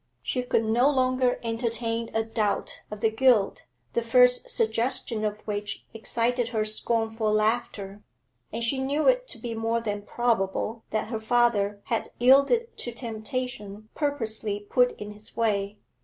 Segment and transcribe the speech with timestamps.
[0.23, 5.85] She could no longer entertain a doubt of the guilt the first suggestion of which
[5.93, 8.01] excited her scornful laughter,
[8.51, 12.91] and she knew it to be more than probable that her father had yielded to
[12.91, 15.77] temptation purposely put in his way.